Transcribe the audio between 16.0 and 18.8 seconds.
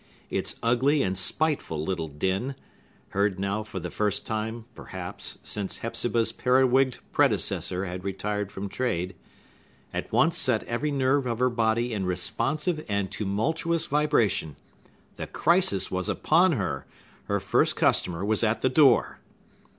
upon her! Her first customer was at the